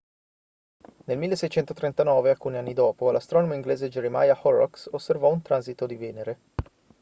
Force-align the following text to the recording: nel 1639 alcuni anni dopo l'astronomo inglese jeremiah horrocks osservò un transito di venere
nel 1.05 1.19
1639 1.19 2.31
alcuni 2.31 2.57
anni 2.57 2.73
dopo 2.73 3.11
l'astronomo 3.11 3.53
inglese 3.53 3.87
jeremiah 3.87 4.35
horrocks 4.41 4.89
osservò 4.93 5.31
un 5.31 5.43
transito 5.43 5.85
di 5.85 5.95
venere 5.95 6.39